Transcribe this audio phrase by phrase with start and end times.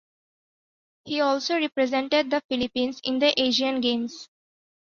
[1.05, 4.29] He also represented the Philippines in the Asian Games.